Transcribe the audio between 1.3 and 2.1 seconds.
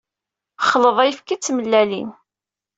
d tmellalin.